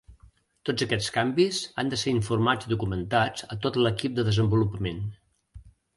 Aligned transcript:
Tots 0.67 0.85
aquests 0.85 1.09
canvis 1.17 1.59
han 1.83 1.91
de 1.93 1.99
ser 2.03 2.13
informats 2.19 2.69
i 2.69 2.71
documentats 2.73 3.45
a 3.57 3.59
tot 3.67 3.81
l'equip 3.83 4.17
de 4.21 4.27
desenvolupament. 4.31 5.05